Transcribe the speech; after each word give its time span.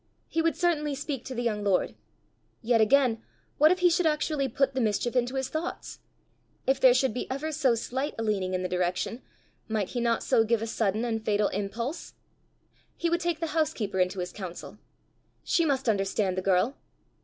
He 0.27 0.41
would 0.41 0.55
certainly 0.55 0.95
speak 0.95 1.23
to 1.25 1.35
the 1.35 1.43
young 1.43 1.63
lord! 1.63 1.93
Yet 2.63 2.81
again, 2.81 3.21
what 3.59 3.71
if 3.71 3.81
he 3.81 3.89
should 3.91 4.07
actually 4.07 4.47
put 4.47 4.73
the 4.73 4.81
mischief 4.81 5.15
into 5.15 5.35
his 5.35 5.47
thoughts! 5.49 5.99
If 6.65 6.79
there 6.79 6.95
should 6.95 7.13
be 7.13 7.29
ever 7.29 7.51
so 7.51 7.75
slight 7.75 8.15
a 8.17 8.23
leaning 8.23 8.55
in 8.55 8.63
the 8.63 8.67
direction, 8.67 9.21
might 9.67 9.89
he 9.89 10.01
not 10.01 10.23
so 10.23 10.43
give 10.43 10.63
a 10.63 10.65
sudden 10.65 11.05
and 11.05 11.23
fatal 11.23 11.49
impulse? 11.49 12.15
He 12.97 13.11
would 13.11 13.21
take 13.21 13.41
the 13.41 13.53
housekeeper 13.55 13.99
into 13.99 14.17
his 14.21 14.33
counsel! 14.33 14.79
She 15.43 15.65
must 15.65 15.87
understand 15.87 16.35
the 16.35 16.41
girl! 16.41 16.77